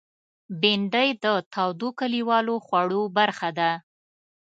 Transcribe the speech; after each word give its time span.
بېنډۍ 0.61 1.09
د 1.23 1.25
تودو 1.53 1.89
کلیوالو 1.99 2.55
خوړو 2.65 3.01
برخه 3.17 3.49
ده 3.57 3.71